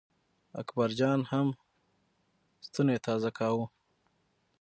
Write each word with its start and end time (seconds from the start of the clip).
اکبر 0.61 0.89
جان 0.99 1.19
هم 1.31 1.47
ستونی 2.65 2.97
تازه 3.05 3.29
کاوه. 3.37 3.65